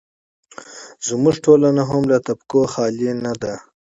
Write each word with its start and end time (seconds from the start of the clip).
زموږ 1.07 1.35
ټولنه 1.45 1.83
هم 1.89 2.03
له 2.11 2.17
طبقو 2.27 2.59
څخه 2.63 2.71
خالي 2.73 3.11
نه 3.23 3.33
ده. 3.41 3.53